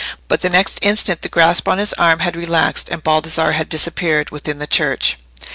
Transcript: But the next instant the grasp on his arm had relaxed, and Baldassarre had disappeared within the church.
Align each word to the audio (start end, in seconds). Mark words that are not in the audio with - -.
But 0.27 0.41
the 0.41 0.49
next 0.49 0.79
instant 0.81 1.21
the 1.21 1.29
grasp 1.29 1.67
on 1.67 1.77
his 1.77 1.93
arm 1.93 2.21
had 2.21 2.35
relaxed, 2.35 2.89
and 2.89 3.03
Baldassarre 3.03 3.51
had 3.53 3.69
disappeared 3.69 4.31
within 4.31 4.57
the 4.57 4.65
church. 4.65 5.17